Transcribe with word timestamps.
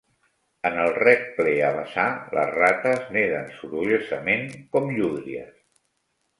En 0.69 0.77
el 0.83 0.95
rec 0.95 1.27
ple 1.35 1.53
a 1.67 1.69
vessar 1.75 2.07
les 2.39 2.55
rates 2.57 3.05
neden 3.19 3.55
sorollosament, 3.61 4.51
com 4.75 4.93
llúdries 4.99 5.57